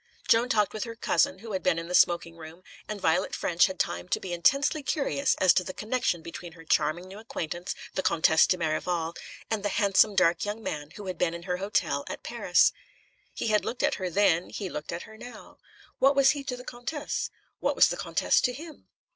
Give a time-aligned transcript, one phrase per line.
[0.27, 3.67] Joan talked with her "cousin," who had been in the smoking room, and Violet Ffrench
[3.67, 7.75] had time to be intensely curious as to the connection between her charming new acquaintance,
[7.93, 9.13] the Comtesse de Merival,
[9.51, 12.73] and the handsome, dark young man who had been in her hotel at Paris.
[13.31, 15.59] He had looked at her then; he looked at her now.
[15.99, 17.29] What was he to the Comtesse?
[17.59, 18.87] what was the Comtesse to him?